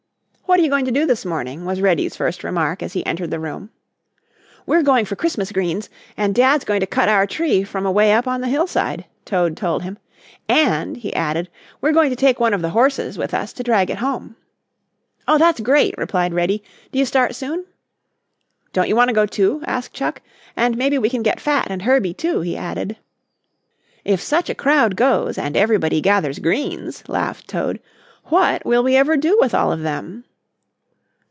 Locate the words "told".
9.55-9.83